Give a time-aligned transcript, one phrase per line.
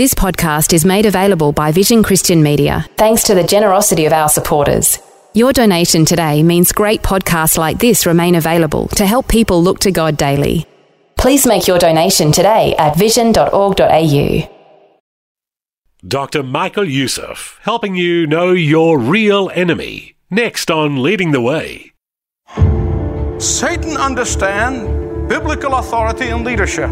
[0.00, 4.30] This podcast is made available by Vision Christian Media thanks to the generosity of our
[4.30, 4.98] supporters.
[5.34, 9.92] Your donation today means great podcasts like this remain available to help people look to
[9.92, 10.64] God daily.
[11.18, 14.50] Please make your donation today at vision.org.au.
[16.08, 16.42] Dr.
[16.44, 20.14] Michael Youssef, helping you know your real enemy.
[20.30, 21.92] Next on Leading the Way.
[23.38, 24.80] Satan understands
[25.28, 26.90] biblical authority and leadership.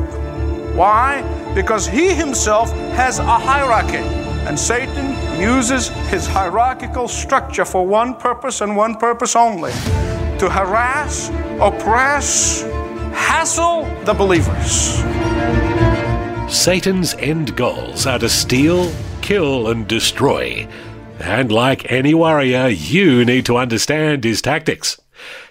[0.75, 1.23] Why?
[1.55, 4.05] Because he himself has a hierarchy.
[4.47, 9.73] And Satan uses his hierarchical structure for one purpose and one purpose only
[10.39, 12.63] to harass, oppress,
[13.13, 15.03] hassle the believers.
[16.49, 20.69] Satan's end goals are to steal, kill, and destroy.
[21.19, 25.01] And like any warrior, you need to understand his tactics.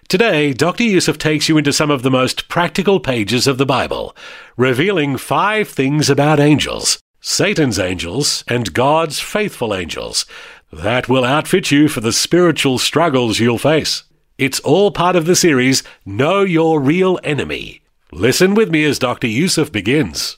[0.09, 0.83] Today, Dr.
[0.83, 4.15] Youssef takes you into some of the most practical pages of the Bible,
[4.55, 10.25] revealing five things about angels, Satan's angels, and God's faithful angels,
[10.71, 14.05] that will outfit you for the spiritual struggles you'll face.
[14.37, 17.81] It's all part of the series Know Your Real Enemy.
[18.13, 19.27] Listen with me as Dr.
[19.27, 20.37] Youssef begins.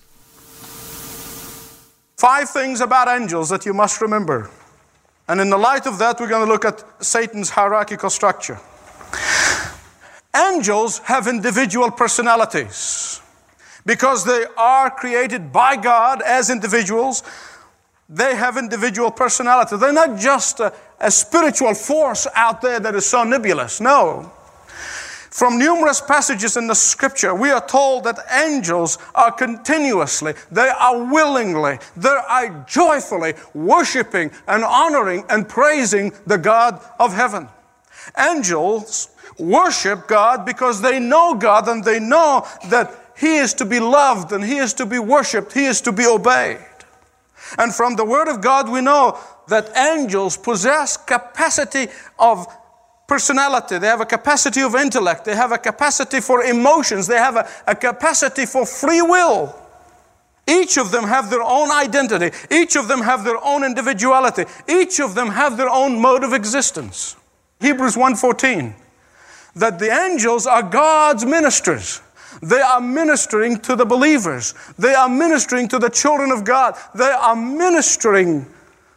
[2.18, 4.50] Five things about angels that you must remember.
[5.28, 8.60] And in the light of that, we're going to look at Satan's hierarchical structure.
[10.48, 13.22] Angels have individual personalities
[13.86, 17.24] because they are created by God as individuals.
[18.08, 19.78] They have individual personality.
[19.78, 23.82] They're not just a, a spiritual force out there that is so nebulous.
[23.82, 24.32] No.
[25.32, 31.04] From numerous passages in the scripture, we are told that angels are continuously, they are
[31.04, 37.48] willingly, they are joyfully worshiping and honoring and praising the God of heaven.
[38.18, 43.80] Angels worship God because they know God and they know that He is to be
[43.80, 46.60] loved and He is to be worshiped, He is to be obeyed.
[47.58, 49.18] And from the Word of God, we know
[49.48, 51.88] that angels possess capacity
[52.20, 52.46] of
[53.08, 57.36] personality, they have a capacity of intellect, they have a capacity for emotions, they have
[57.36, 59.56] a, a capacity for free will.
[60.48, 62.36] Each of them have their own identity.
[62.50, 64.46] Each of them have their own individuality.
[64.68, 67.16] Each of them have their own mode of existence.
[67.60, 68.74] Hebrews 1:14
[69.60, 72.02] that the angels are God's ministers.
[72.42, 74.54] They are ministering to the believers.
[74.78, 76.76] They are ministering to the children of God.
[76.96, 78.46] They are ministering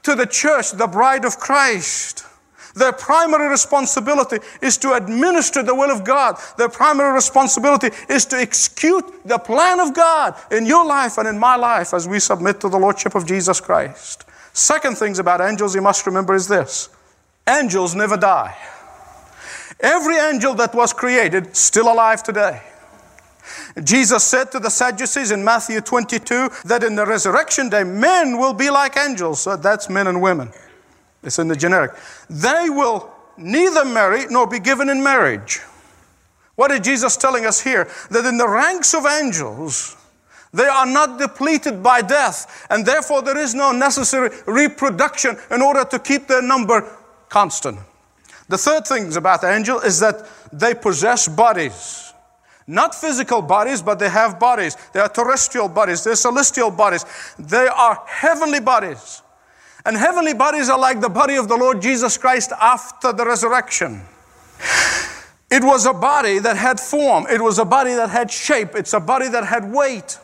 [0.04, 2.26] to the church, the bride of Christ.
[2.74, 6.36] Their primary responsibility is to administer the will of God.
[6.56, 11.38] Their primary responsibility is to execute the plan of God in your life and in
[11.38, 14.24] my life as we submit to the Lordship of Jesus Christ.
[14.54, 16.88] Second things about angels you must remember is this
[17.46, 18.56] angels never die.
[19.82, 22.62] Every angel that was created still alive today.
[23.82, 28.54] Jesus said to the Sadducees in Matthew 22 that in the resurrection day, men will
[28.54, 29.41] be like angels.
[29.41, 30.50] So that's men and women.
[31.25, 31.93] It's in the generic.
[32.31, 35.60] They will neither marry nor be given in marriage.
[36.54, 37.88] What is Jesus telling us here?
[38.10, 39.97] That in the ranks of angels,
[40.53, 45.84] they are not depleted by death, and therefore there is no necessary reproduction in order
[45.84, 46.88] to keep their number
[47.31, 47.78] constant.
[48.48, 52.12] The third thing about the angel is that they possess bodies.
[52.66, 54.76] Not physical bodies, but they have bodies.
[54.92, 57.04] They are terrestrial bodies, they're celestial bodies,
[57.38, 59.22] they are heavenly bodies.
[59.84, 64.02] And heavenly bodies are like the body of the Lord Jesus Christ after the resurrection.
[65.50, 68.92] It was a body that had form, it was a body that had shape, it's
[68.92, 70.19] a body that had weight.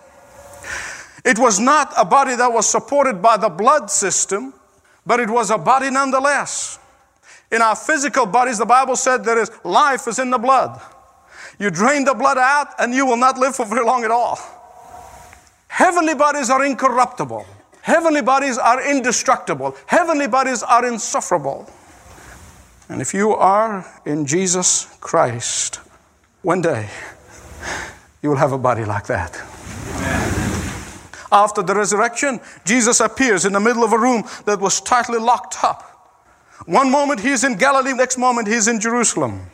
[1.25, 4.55] It was not a body that was supported by the blood system,
[5.05, 6.79] but it was a body nonetheless.
[7.51, 10.81] In our physical bodies, the Bible said there is life is in the blood.
[11.59, 14.39] You drain the blood out and you will not live for very long at all.
[15.69, 17.47] Heavenly bodies are incorruptible.
[17.83, 19.77] Heavenly bodies are indestructible.
[19.87, 21.69] Heavenly bodies are insufferable.
[22.89, 25.77] And if you are in Jesus Christ,
[26.43, 26.89] one day
[28.23, 29.37] you will have a body like that.
[31.31, 35.63] After the resurrection, Jesus appears in the middle of a room that was tightly locked
[35.63, 35.98] up.
[36.67, 39.47] One moment he's in Galilee, next moment he's in Jerusalem.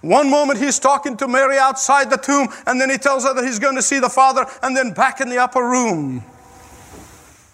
[0.00, 3.44] One moment he's talking to Mary outside the tomb, and then he tells her that
[3.44, 6.24] he's going to see the Father, and then back in the upper room.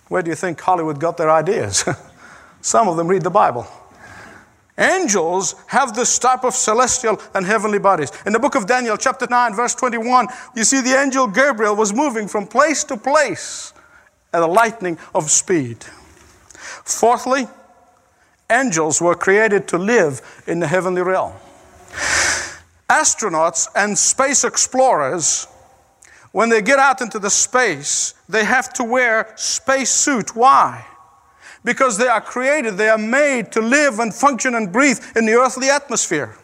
[0.08, 1.84] Where do you think Hollywood got their ideas?
[2.60, 3.66] Some of them read the Bible.
[4.76, 8.10] Angels have this type of celestial and heavenly bodies.
[8.26, 10.26] In the book of Daniel, chapter 9, verse 21,
[10.56, 13.72] you see the angel Gabriel was moving from place to place
[14.32, 15.84] at a lightning of speed.
[16.84, 17.46] Fourthly,
[18.50, 21.32] angels were created to live in the heavenly realm.
[22.88, 25.46] Astronauts and space explorers,
[26.32, 30.34] when they get out into the space, they have to wear space suit.
[30.34, 30.84] Why?
[31.64, 35.32] because they are created, they are made to live and function and breathe in the
[35.32, 36.36] earthly atmosphere.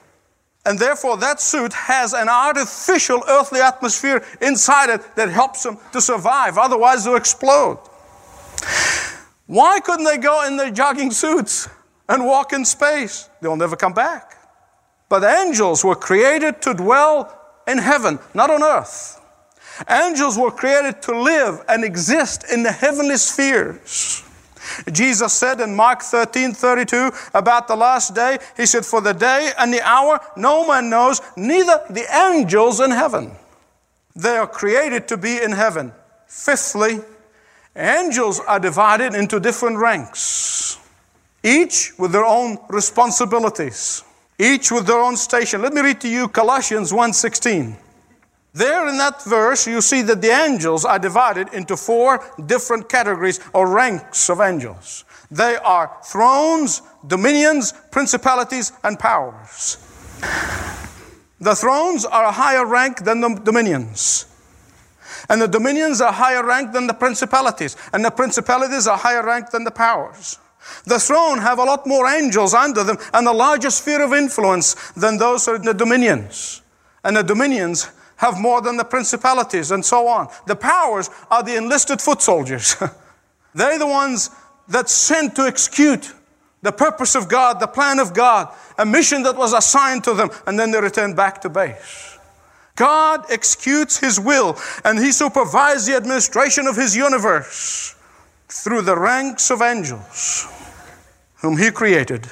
[0.65, 6.01] And therefore, that suit has an artificial earthly atmosphere inside it that helps them to
[6.01, 7.79] survive, otherwise, they'll explode.
[9.47, 11.69] Why couldn't they go in their jogging suits
[12.11, 13.31] and walk in space?
[13.41, 14.37] They'll never come back.
[15.09, 17.35] But angels were created to dwell
[17.67, 19.19] in heaven, not on earth.
[19.89, 24.23] Angels were created to live and exist in the heavenly spheres.
[24.93, 29.53] Jesus said in Mark 13 32 about the last day, He said, For the day
[29.59, 33.33] and the hour no man knows, neither the angels in heaven.
[34.15, 35.93] They are created to be in heaven.
[36.27, 37.01] Fifthly,
[37.75, 40.70] angels are divided into different ranks,
[41.43, 44.05] each with their own responsibilities,
[44.39, 45.63] each with their own station.
[45.63, 47.77] Let me read to you Colossians 1:16.
[48.53, 53.39] There in that verse, you see that the angels are divided into four different categories
[53.53, 55.05] or ranks of angels.
[55.31, 59.79] They are thrones, dominions, principalities, and powers.
[61.41, 64.27] The thrones are a higher rank than the dominions.
[65.29, 67.77] And the dominions are higher rank than the principalities.
[67.93, 70.39] And the principalities are higher rank than the powers.
[70.85, 74.75] The throne have a lot more angels under them and a larger sphere of influence
[74.93, 76.63] than those in the dominions.
[77.05, 80.29] And the dominions have more than the principalities, and so on.
[80.47, 82.77] The powers are the enlisted foot soldiers.
[83.55, 84.31] They're the ones
[84.69, 86.13] that sent to execute
[86.61, 90.29] the purpose of God, the plan of God, a mission that was assigned to them,
[90.47, 92.19] and then they return back to base.
[92.77, 97.97] God executes His will, and He supervises the administration of His universe
[98.51, 100.47] through the ranks of angels
[101.37, 102.27] whom He created,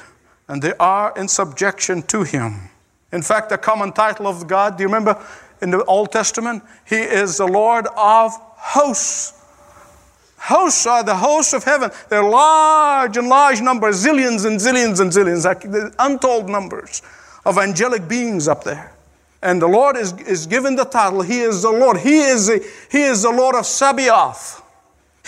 [0.47, 2.69] and they are in subjection to Him.
[3.11, 5.19] In fact, the common title of God, do you remember
[5.61, 6.63] in the Old Testament.
[6.85, 9.35] He is the Lord of hosts.
[10.37, 11.91] Hosts are the hosts of heaven.
[12.09, 17.01] They're large and large numbers, zillions and zillions and zillions, like untold numbers
[17.45, 18.93] of angelic beings up there.
[19.41, 21.97] And the Lord is, is given the title, He is the Lord.
[21.97, 24.61] He is the, he is the Lord of Sabaoth.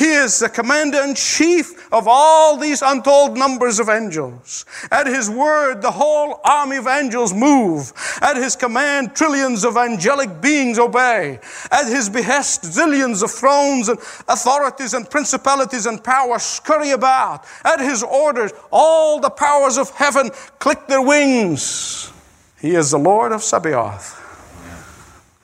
[0.01, 4.65] He is the commander in chief of all these untold numbers of angels.
[4.89, 7.93] At His word, the whole army of angels move.
[8.19, 11.39] At His command, trillions of angelic beings obey.
[11.69, 17.45] At His behest, zillions of thrones and authorities and principalities and powers scurry about.
[17.63, 22.11] At His orders, all the powers of heaven click their wings.
[22.59, 24.17] He is the Lord of Sabaoth.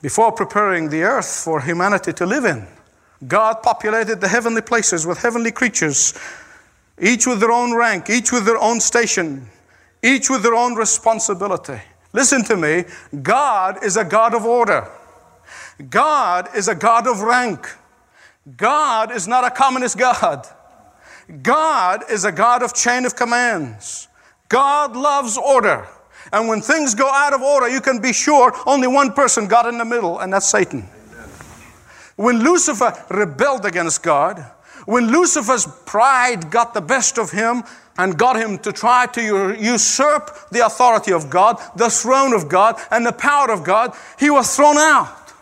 [0.02, 2.66] Before preparing the earth for humanity to live in,
[3.26, 6.14] God populated the heavenly places with heavenly creatures,
[7.00, 9.48] each with their own rank, each with their own station,
[10.02, 11.80] each with their own responsibility.
[12.12, 12.84] Listen to me
[13.22, 14.88] God is a God of order,
[15.90, 17.66] God is a God of rank.
[18.56, 20.46] God is not a communist God.
[21.42, 24.08] God is a God of chain of commands.
[24.48, 25.86] God loves order.
[26.32, 29.66] And when things go out of order, you can be sure only one person got
[29.66, 30.88] in the middle, and that's Satan.
[32.18, 34.44] When Lucifer rebelled against God,
[34.86, 37.62] when Lucifer's pride got the best of him
[37.96, 42.74] and got him to try to usurp the authority of God, the throne of God,
[42.90, 45.32] and the power of God, he was thrown out.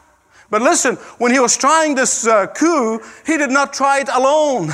[0.50, 4.68] But listen, when he was trying this uh, coup, he did not try it alone.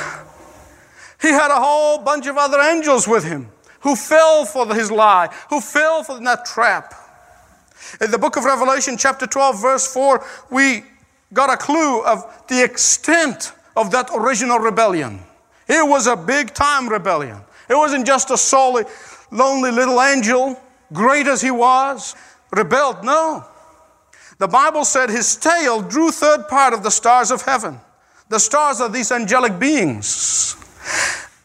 [1.21, 3.49] He had a whole bunch of other angels with him
[3.83, 6.95] who fell for his lie, who fell for that trap.
[8.01, 10.83] In the book of Revelation, chapter 12, verse 4, we
[11.33, 15.21] got a clue of the extent of that original rebellion.
[15.69, 17.41] It was a big time rebellion.
[17.69, 18.85] It wasn't just a solely
[19.31, 20.61] lonely little angel,
[20.93, 22.15] great as he was,
[22.51, 23.03] rebelled.
[23.03, 23.45] No.
[24.39, 27.81] The Bible said his tail drew third part of the stars of heaven.
[28.29, 30.57] The stars are these angelic beings.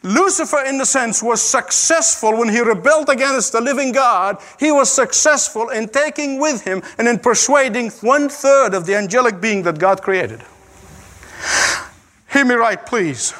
[0.07, 4.37] Lucifer, in the sense, was successful when he rebelled against the living God.
[4.57, 9.41] He was successful in taking with him and in persuading one third of the angelic
[9.41, 10.41] being that God created.
[12.31, 13.33] Hear me right, please.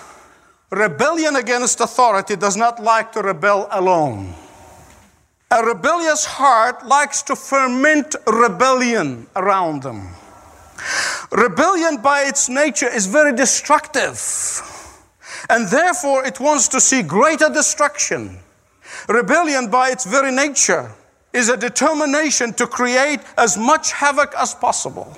[0.69, 4.33] Rebellion against authority does not like to rebel alone.
[5.49, 10.09] A rebellious heart likes to ferment rebellion around them.
[11.31, 14.19] Rebellion, by its nature, is very destructive
[15.49, 18.39] and therefore it wants to see greater destruction.
[19.07, 20.91] Rebellion, by its very nature,
[21.33, 25.17] is a determination to create as much havoc as possible.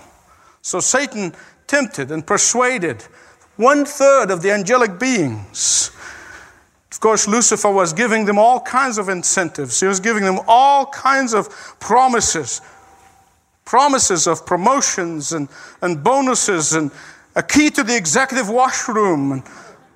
[0.62, 1.34] So Satan
[1.68, 3.04] tempted and persuaded
[3.56, 5.92] one third of the angelic beings.
[6.92, 10.86] Of course, Lucifer was giving them all kinds of incentives, he was giving them all
[10.88, 12.62] kinds of promises
[13.70, 15.48] promises of promotions and,
[15.84, 16.90] and bonuses and
[17.36, 19.44] a key to the executive washroom and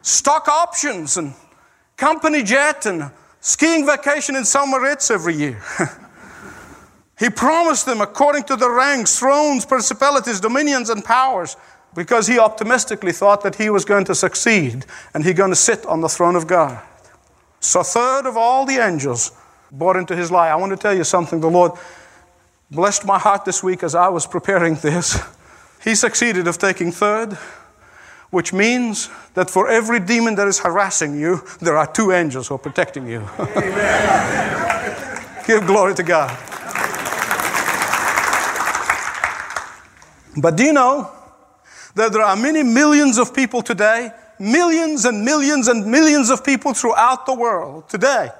[0.03, 1.33] stock options and
[1.97, 4.67] company jet and skiing vacation in St.
[4.67, 5.61] Moritz every year.
[7.19, 11.55] he promised them, according to the ranks, thrones, principalities, dominions, and powers,
[11.95, 15.85] because he optimistically thought that he was going to succeed and he going to sit
[15.85, 16.81] on the throne of God.
[17.59, 19.31] So, a third of all the angels
[19.71, 20.49] bought into his lie.
[20.49, 21.39] I want to tell you something.
[21.39, 21.71] The Lord
[22.69, 25.17] blessed my heart this week as I was preparing this.
[25.81, 27.37] He succeeded of taking third,
[28.33, 32.55] which means that for every demon that is harassing you, there are two angels who
[32.55, 33.19] are protecting you.
[35.45, 36.35] Give glory to God.
[40.35, 41.11] But do you know
[41.93, 44.09] that there are many millions of people today,
[44.39, 48.31] millions and millions and millions of people throughout the world today,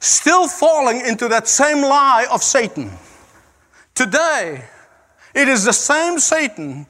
[0.00, 2.92] still falling into that same lie of Satan?
[3.94, 4.66] Today,
[5.34, 6.86] it is the same Satan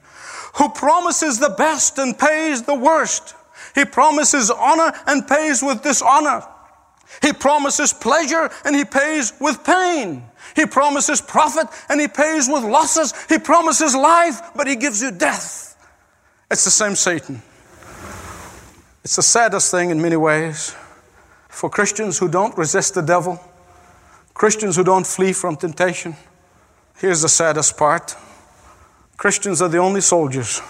[0.55, 3.35] who promises the best and pays the worst.
[3.73, 6.43] He promises honor and pays with dishonor.
[7.21, 10.23] He promises pleasure and he pays with pain.
[10.55, 13.13] He promises profit and he pays with losses.
[13.27, 15.75] He promises life, but he gives you death.
[16.49, 17.41] It's the same Satan.
[19.03, 20.75] It's the saddest thing in many ways
[21.49, 23.39] for Christians who don't resist the devil,
[24.33, 26.15] Christians who don't flee from temptation.
[26.97, 28.15] Here's the saddest part
[29.17, 30.61] Christians are the only soldiers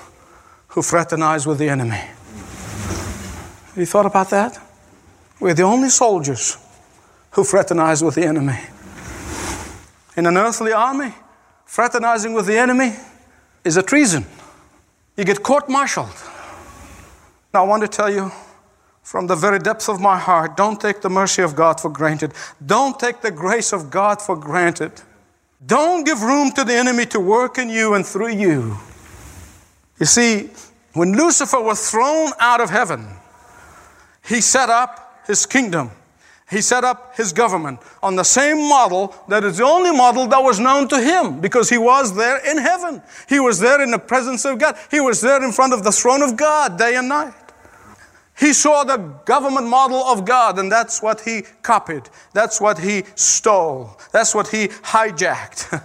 [0.69, 2.01] who fraternize with the enemy.
[3.75, 4.59] Have you thought about that?
[5.39, 6.57] We're the only soldiers
[7.31, 8.59] who fraternize with the enemy.
[10.15, 11.13] In an earthly army,
[11.65, 12.93] fraternizing with the enemy
[13.63, 14.25] is a treason.
[15.17, 16.15] You get court martialed.
[17.53, 18.31] Now, I want to tell you
[19.01, 22.33] from the very depths of my heart don't take the mercy of God for granted,
[22.65, 25.01] don't take the grace of God for granted.
[25.63, 28.77] Don't give room to the enemy to work in you and through you.
[29.99, 30.49] You see,
[30.93, 33.07] when Lucifer was thrown out of heaven,
[34.25, 35.91] he set up his kingdom.
[36.49, 40.43] He set up his government on the same model that is the only model that
[40.43, 43.01] was known to him because he was there in heaven.
[43.27, 44.77] He was there in the presence of God.
[44.91, 47.33] He was there in front of the throne of God day and night.
[48.37, 52.09] He saw the government model of God, and that's what he copied.
[52.33, 53.97] That's what he stole.
[54.11, 55.81] That's what he hijacked.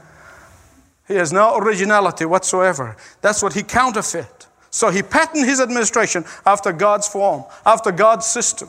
[1.08, 2.96] he has no originality whatsoever.
[3.20, 4.48] That's what he counterfeit.
[4.70, 8.68] So he patterned his administration after God's form, after God's system.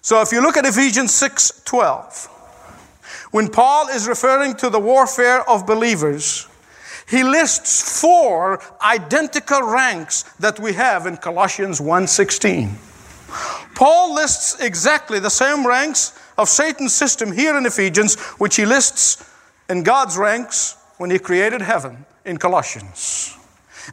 [0.00, 2.26] So if you look at Ephesians 6 12,
[3.30, 6.46] when Paul is referring to the warfare of believers,
[7.08, 12.78] he lists four identical ranks that we have in Colossians 1:16.
[13.74, 19.24] Paul lists exactly the same ranks of Satan's system here in Ephesians, which he lists
[19.68, 23.36] in God's ranks when he created heaven in Colossians.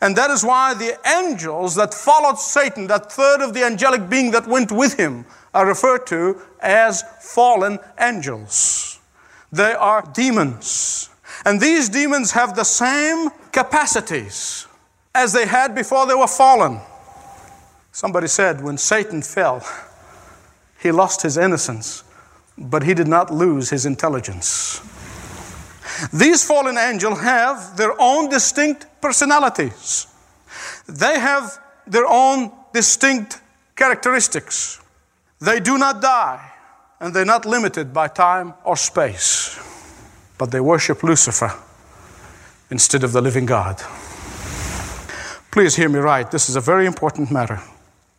[0.01, 4.31] And that is why the angels that followed Satan, that third of the angelic being
[4.31, 8.99] that went with him, are referred to as fallen angels.
[9.51, 11.09] They are demons.
[11.45, 14.67] And these demons have the same capacities
[15.13, 16.79] as they had before they were fallen.
[17.91, 19.65] Somebody said when Satan fell,
[20.79, 22.03] he lost his innocence,
[22.57, 24.81] but he did not lose his intelligence.
[26.13, 30.07] These fallen angels have their own distinct personalities.
[30.87, 33.41] They have their own distinct
[33.75, 34.79] characteristics.
[35.39, 36.51] They do not die,
[36.99, 39.59] and they're not limited by time or space
[40.41, 41.53] but they worship Lucifer
[42.71, 43.77] instead of the living God.
[45.51, 46.31] Please hear me right.
[46.31, 47.61] This is a very important matter.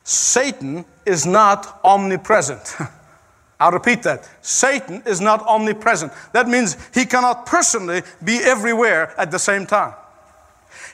[0.05, 2.77] Satan is not omnipresent.
[3.59, 4.31] I'll repeat that.
[4.41, 6.13] Satan is not omnipresent.
[6.33, 9.95] That means he cannot personally be everywhere at the same time.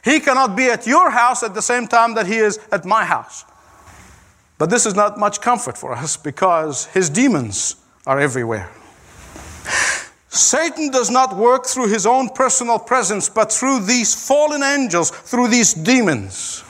[0.02, 3.04] He cannot be at your house at the same time that he is at my
[3.04, 3.44] house.
[4.56, 8.70] But this is not much comfort for us because his demons are everywhere.
[10.28, 15.48] Satan does not work through his own personal presence, but through these fallen angels, through
[15.48, 16.64] these demons.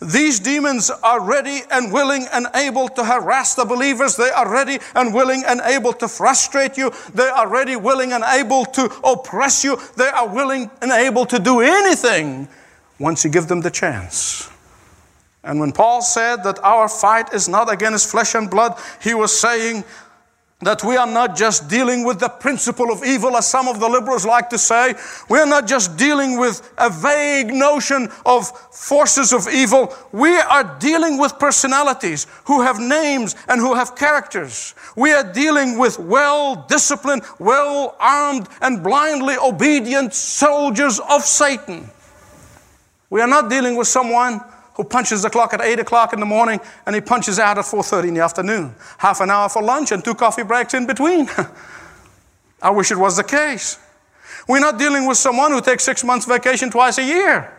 [0.00, 4.16] These demons are ready and willing and able to harass the believers.
[4.16, 6.92] They are ready and willing and able to frustrate you.
[7.14, 9.80] They are ready, willing, and able to oppress you.
[9.96, 12.48] They are willing and able to do anything
[12.98, 14.50] once you give them the chance.
[15.42, 19.38] And when Paul said that our fight is not against flesh and blood, he was
[19.38, 19.84] saying
[20.64, 23.88] that we are not just dealing with the principle of evil, as some of the
[23.88, 24.94] liberals like to say.
[25.28, 29.94] We are not just dealing with a vague notion of forces of evil.
[30.12, 34.74] We are dealing with personalities who have names and who have characters.
[34.96, 41.90] We are dealing with well disciplined, well armed, and blindly obedient soldiers of Satan.
[43.10, 44.40] We are not dealing with someone
[44.74, 47.64] who punches the clock at 8 o'clock in the morning and he punches out at
[47.64, 48.74] 4.30 in the afternoon.
[48.98, 51.28] Half an hour for lunch and two coffee breaks in between.
[52.62, 53.78] I wish it was the case.
[54.48, 57.52] We're not dealing with someone who takes six months vacation twice a year.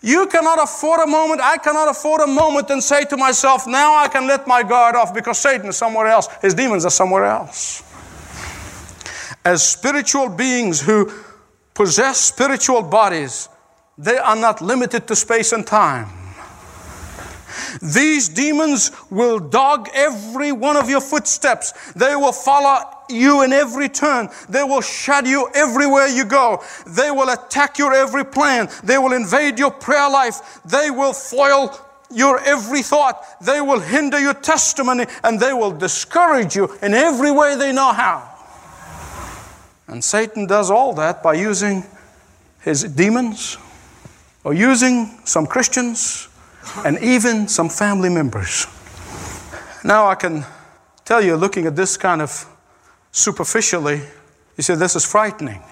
[0.00, 3.96] You cannot afford a moment, I cannot afford a moment and say to myself, now
[3.96, 7.24] I can let my guard off because Satan is somewhere else, his demons are somewhere
[7.24, 7.82] else.
[9.44, 11.12] As spiritual beings who
[11.74, 13.48] possess spiritual bodies,
[13.96, 16.17] they are not limited to space and time.
[17.80, 21.92] These demons will dog every one of your footsteps.
[21.92, 24.28] They will follow you in every turn.
[24.48, 26.62] They will shadow you everywhere you go.
[26.86, 28.68] They will attack your every plan.
[28.84, 30.60] They will invade your prayer life.
[30.64, 31.78] They will foil
[32.10, 33.22] your every thought.
[33.40, 37.92] They will hinder your testimony and they will discourage you in every way they know
[37.92, 38.34] how.
[39.86, 41.84] And Satan does all that by using
[42.60, 43.56] his demons
[44.44, 46.27] or using some Christians
[46.84, 48.66] and even some family members.
[49.84, 50.44] Now I can
[51.04, 52.46] tell you, looking at this kind of
[53.12, 54.02] superficially,
[54.56, 55.62] you say, This is frightening.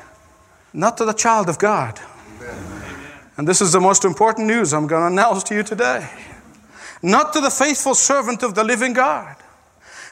[0.72, 2.00] Not to the child of God.
[3.36, 6.08] And this is the most important news I'm going to announce to you today.
[7.02, 9.36] Not to the faithful servant of the living God.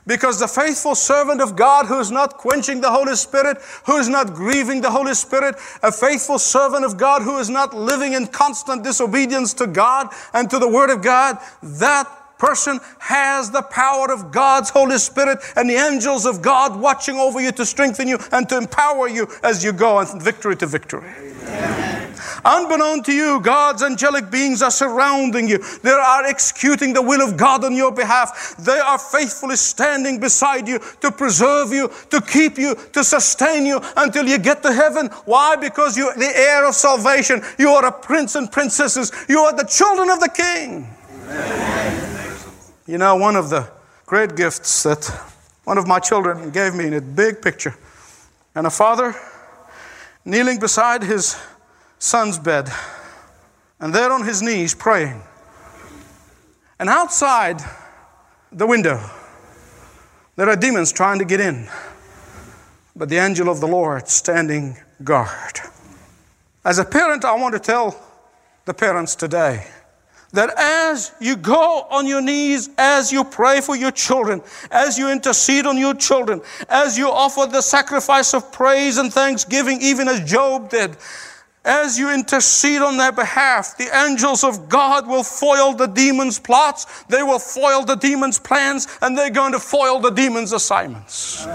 [0.07, 4.09] Because the faithful servant of God who is not quenching the Holy Spirit, who is
[4.09, 8.27] not grieving the Holy Spirit, a faithful servant of God who is not living in
[8.27, 12.07] constant disobedience to God and to the Word of God, that
[12.39, 17.41] person has the power of God's Holy Spirit and the angels of God watching over
[17.41, 21.11] you to strengthen you and to empower you as you go on victory to victory.
[21.17, 21.84] Amen.
[22.45, 25.59] Unbeknown to you, God's angelic beings are surrounding you.
[25.83, 28.57] They are executing the will of God on your behalf.
[28.59, 33.81] They are faithfully standing beside you to preserve you, to keep you, to sustain you
[33.97, 35.09] until you get to heaven.
[35.25, 35.57] Why?
[35.57, 37.43] Because you're the heir of salvation.
[37.59, 39.11] You are a prince and princesses.
[39.29, 40.89] You are the children of the king.
[41.29, 42.37] Amen.
[42.87, 43.67] You know, one of the
[44.05, 45.07] great gifts that
[45.65, 47.75] one of my children gave me in a big picture,
[48.55, 49.15] and a father
[50.27, 51.37] kneeling beside his
[52.05, 52.71] son's bed,
[53.81, 55.23] and there on his knees praying.
[56.79, 57.63] And outside
[58.53, 59.01] the window,
[60.37, 61.67] there are demons trying to get in,
[62.95, 65.61] but the angel of the Lord standing guard.
[66.63, 67.99] As a parent, I want to tell
[68.67, 69.67] the parents today
[70.33, 75.11] that as you go on your knees, as you pray for your children, as you
[75.11, 80.21] intercede on your children, as you offer the sacrifice of praise and thanksgiving, even as
[80.29, 80.97] Job did,
[81.65, 87.05] as you intercede on their behalf, the angels of God will foil the demon's plots,
[87.05, 91.47] they will foil the demon's plans, and they're going to foil the demon's assignments.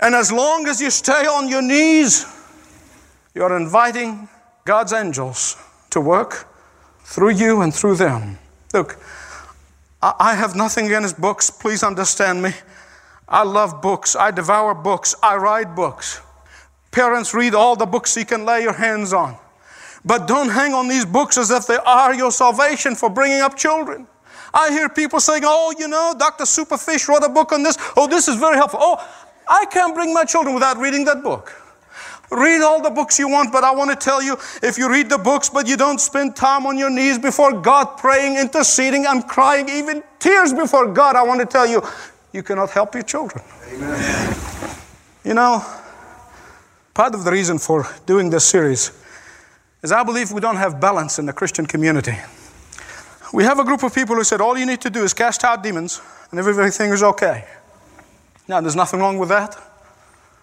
[0.00, 2.26] And as long as you stay on your knees,
[3.34, 4.28] you're inviting
[4.64, 5.56] God's angels
[5.90, 6.48] to work
[7.04, 8.38] through you and through them.
[8.74, 8.98] Look,
[10.02, 12.54] I have nothing against books, please understand me.
[13.28, 16.20] I love books, I devour books, I write books.
[16.92, 19.36] Parents, read all the books you can lay your hands on.
[20.04, 23.56] But don't hang on these books as if they are your salvation for bringing up
[23.56, 24.06] children.
[24.54, 26.44] I hear people saying, oh, you know, Dr.
[26.44, 27.78] Superfish wrote a book on this.
[27.96, 28.80] Oh, this is very helpful.
[28.82, 29.08] Oh,
[29.48, 31.52] I can't bring my children without reading that book.
[32.30, 35.08] Read all the books you want, but I want to tell you if you read
[35.08, 39.26] the books, but you don't spend time on your knees before God, praying, interceding, and
[39.26, 41.82] crying, even tears before God, I want to tell you,
[42.32, 43.44] you cannot help your children.
[43.68, 44.36] Amen.
[45.24, 45.64] You know,
[46.94, 48.92] Part of the reason for doing this series
[49.82, 52.16] is I believe we don't have balance in the Christian community.
[53.32, 55.42] We have a group of people who said all you need to do is cast
[55.42, 57.46] out demons and everything is okay.
[58.46, 59.56] Now, there's nothing wrong with that.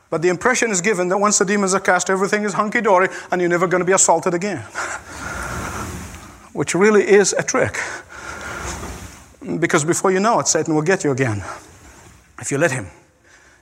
[0.10, 3.10] But the impression is given that once the demons are cast, everything is hunky dory
[3.32, 4.58] and you're never going to be assaulted again.
[6.54, 7.78] Which really is a trick.
[9.60, 11.44] Because before you know it, Satan will get you again
[12.42, 12.88] if you let him.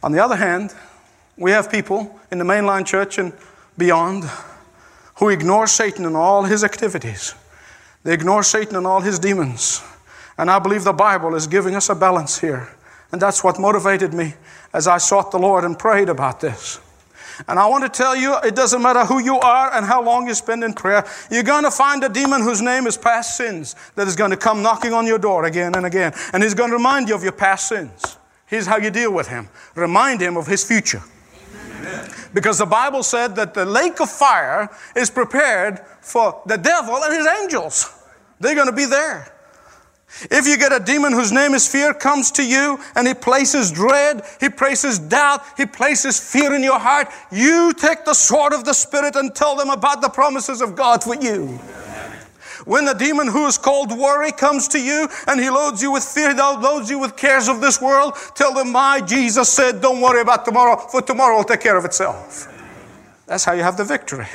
[0.02, 0.74] On the other hand,
[1.38, 3.34] we have people in the mainline church and
[3.78, 4.26] beyond
[5.16, 7.34] who ignore Satan and all his activities.
[8.04, 9.84] They ignore Satan and all his demons.
[10.38, 12.70] And I believe the Bible is giving us a balance here.
[13.12, 14.36] And that's what motivated me
[14.74, 16.80] as I sought the Lord and prayed about this.
[17.48, 20.28] And I want to tell you, it doesn't matter who you are and how long
[20.28, 23.76] you spend in prayer, you're going to find a demon whose name is past sins
[23.96, 26.14] that is going to come knocking on your door again and again.
[26.34, 28.18] And he's going to remind you of your past sins.
[28.48, 31.04] Here's how you deal with him remind him of his future.
[32.34, 37.14] Because the Bible said that the lake of fire is prepared for the devil and
[37.14, 37.94] his angels.
[38.40, 39.34] They're going to be there.
[40.32, 43.72] If you get a demon whose name is fear comes to you and he places
[43.72, 48.64] dread, he places doubt, he places fear in your heart, you take the sword of
[48.64, 51.60] the Spirit and tell them about the promises of God for you.
[52.68, 56.04] When the demon who is called worry comes to you and he loads you with
[56.04, 60.02] fear, he loads you with cares of this world, tell them, My Jesus said, Don't
[60.02, 62.54] worry about tomorrow, for tomorrow will take care of itself.
[63.26, 64.28] That's how you have the victory.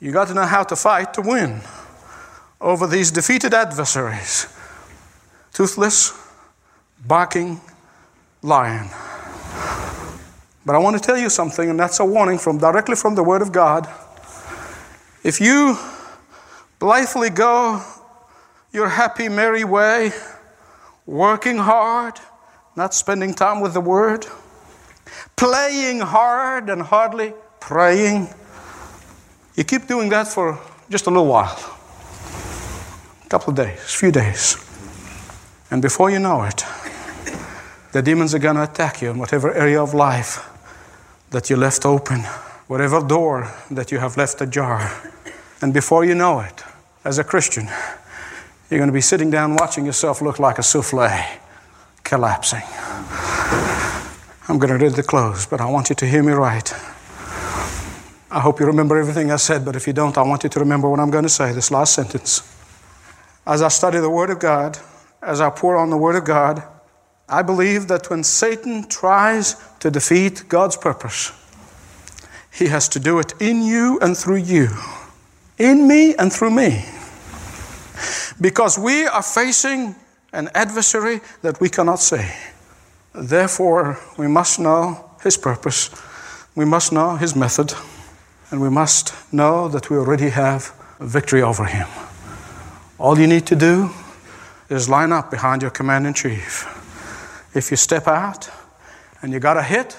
[0.00, 1.60] You got to know how to fight to win
[2.62, 4.46] over these defeated adversaries.
[5.52, 6.18] Toothless,
[7.06, 7.60] barking
[8.40, 8.88] lion.
[10.64, 13.22] But I want to tell you something, and that's a warning from directly from the
[13.22, 13.86] Word of God.
[15.22, 15.76] If you
[16.78, 17.82] blithely go
[18.74, 20.10] your happy, merry way,
[21.06, 22.18] working hard,
[22.74, 24.26] not spending time with the Word,
[25.36, 28.28] playing hard and hardly praying.
[29.54, 30.58] You keep doing that for
[30.90, 31.56] just a little while,
[33.24, 34.56] a couple of days, a few days.
[35.70, 36.64] And before you know it,
[37.92, 40.50] the demons are going to attack you in whatever area of life
[41.30, 42.22] that you left open,
[42.66, 45.12] whatever door that you have left ajar.
[45.60, 46.62] And before you know it,
[47.04, 47.68] as a Christian,
[48.70, 51.08] you're going to be sitting down watching yourself look like a souffle
[52.02, 52.62] collapsing.
[54.48, 56.72] I'm going to read the close, but I want you to hear me right.
[58.30, 60.60] I hope you remember everything I said, but if you don't, I want you to
[60.60, 62.42] remember what I'm going to say, this last sentence.
[63.46, 64.78] As I study the Word of God,
[65.22, 66.62] as I pour on the Word of God,
[67.28, 71.32] I believe that when Satan tries to defeat God's purpose,
[72.52, 74.68] he has to do it in you and through you
[75.58, 76.84] in me and through me.
[78.40, 79.94] Because we are facing
[80.32, 82.26] an adversary that we cannot see.
[83.14, 85.90] Therefore, we must know his purpose,
[86.54, 87.72] we must know his method,
[88.50, 91.88] and we must know that we already have victory over him.
[92.98, 93.90] All you need to do
[94.68, 96.66] is line up behind your commander in chief.
[97.54, 98.50] If you step out
[99.22, 99.96] and you got a hit,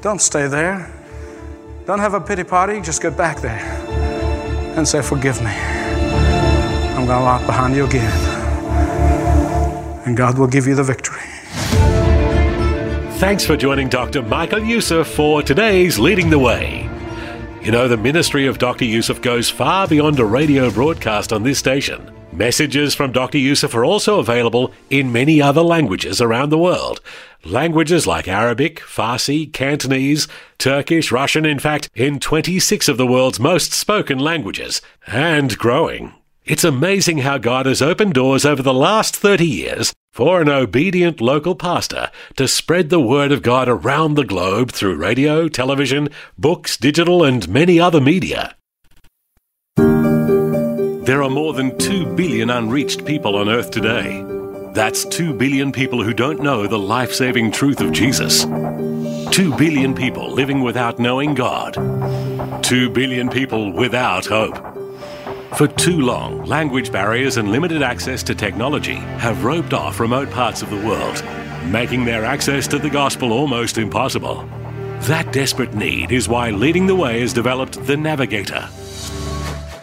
[0.00, 0.92] don't stay there.
[1.86, 3.60] Don't have a pity party, just go back there
[4.76, 5.52] and say, Forgive me.
[5.52, 8.12] I'm going to walk behind you again.
[10.04, 11.22] And God will give you the victory.
[13.18, 14.22] Thanks for joining Dr.
[14.22, 16.90] Michael Youssef for today's Leading the Way.
[17.62, 18.84] You know, the ministry of Dr.
[18.84, 22.12] Youssef goes far beyond a radio broadcast on this station.
[22.32, 23.38] Messages from Dr.
[23.38, 27.00] Youssef are also available in many other languages around the world.
[27.44, 33.72] Languages like Arabic, Farsi, Cantonese, Turkish, Russian, in fact, in 26 of the world's most
[33.72, 36.12] spoken languages, and growing.
[36.44, 41.20] It's amazing how God has opened doors over the last 30 years for an obedient
[41.20, 46.76] local pastor to spread the word of God around the globe through radio, television, books,
[46.76, 48.55] digital, and many other media.
[51.06, 54.24] There are more than 2 billion unreached people on earth today.
[54.72, 58.42] That's 2 billion people who don't know the life saving truth of Jesus.
[58.42, 61.74] 2 billion people living without knowing God.
[62.64, 64.56] 2 billion people without hope.
[65.56, 70.60] For too long, language barriers and limited access to technology have roped off remote parts
[70.60, 71.22] of the world,
[71.66, 74.44] making their access to the gospel almost impossible.
[75.02, 78.68] That desperate need is why Leading the Way has developed the Navigator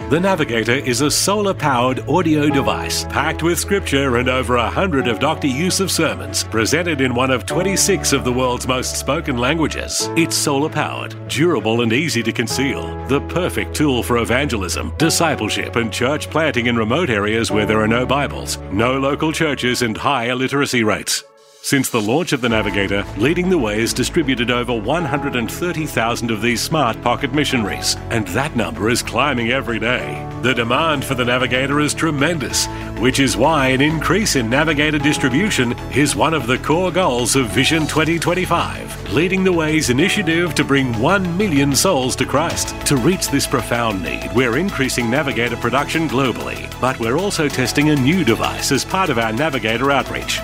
[0.10, 5.08] the Navigator is a solar powered audio device packed with scripture and over a hundred
[5.08, 5.48] of Dr.
[5.48, 10.10] Youssef sermons, presented in one of 26 of the world's most spoken languages.
[10.16, 12.84] It's solar powered, durable, and easy to conceal.
[13.08, 17.88] The perfect tool for evangelism, discipleship, and church planting in remote areas where there are
[17.88, 21.24] no Bibles, no local churches, and high illiteracy rates.
[21.66, 26.62] Since the launch of the Navigator, Leading the Way has distributed over 130,000 of these
[26.62, 30.30] smart pocket missionaries, and that number is climbing every day.
[30.42, 32.66] The demand for the Navigator is tremendous,
[33.00, 37.48] which is why an increase in Navigator distribution is one of the core goals of
[37.48, 42.76] Vision 2025, Leading the Way's initiative to bring 1 million souls to Christ.
[42.88, 47.96] To reach this profound need, we're increasing Navigator production globally, but we're also testing a
[47.96, 50.42] new device as part of our Navigator outreach.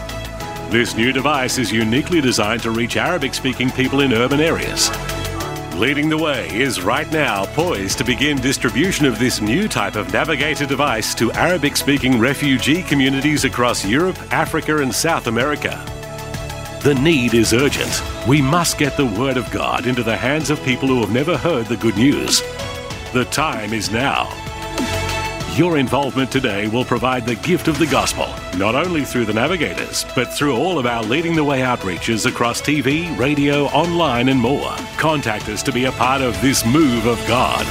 [0.69, 4.91] This new device is uniquely designed to reach Arabic speaking people in urban areas.
[5.75, 10.13] Leading the Way is right now poised to begin distribution of this new type of
[10.13, 15.83] navigator device to Arabic speaking refugee communities across Europe, Africa, and South America.
[16.83, 18.03] The need is urgent.
[18.27, 21.35] We must get the Word of God into the hands of people who have never
[21.35, 22.41] heard the good news.
[23.11, 24.48] The time is now.
[25.59, 30.05] Your involvement today will provide the gift of the gospel, not only through the navigators,
[30.15, 34.73] but through all of our Leading the Way outreaches across TV, radio, online, and more.
[34.95, 37.67] Contact us to be a part of this move of God.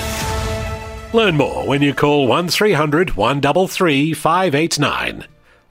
[1.15, 5.25] Learn more when you call 1300 133 589.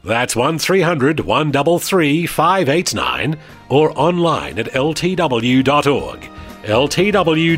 [0.04, 3.38] That's 1300 133 589
[3.70, 6.30] or online at ltw.org.
[6.64, 7.58] ltw.org.